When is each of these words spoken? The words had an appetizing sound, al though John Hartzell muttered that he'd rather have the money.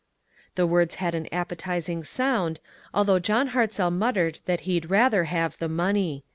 The 0.55 0.65
words 0.65 0.95
had 0.95 1.13
an 1.13 1.27
appetizing 1.31 2.03
sound, 2.03 2.59
al 2.91 3.03
though 3.05 3.19
John 3.19 3.49
Hartzell 3.49 3.91
muttered 3.93 4.39
that 4.47 4.61
he'd 4.61 4.89
rather 4.89 5.25
have 5.25 5.59
the 5.59 5.69
money. 5.69 6.23